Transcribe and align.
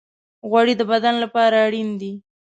غوړې 0.49 0.73
د 0.77 0.81
بدن 0.91 1.15
لپاره 1.23 1.55
اړین 1.65 1.89
دي. 2.01 2.13